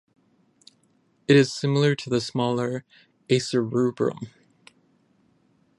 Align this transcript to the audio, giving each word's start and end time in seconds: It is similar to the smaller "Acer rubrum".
It 1.27 1.35
is 1.35 1.53
similar 1.53 1.93
to 1.93 2.09
the 2.09 2.19
smaller 2.19 2.85
"Acer 3.29 3.63
rubrum". 3.63 4.29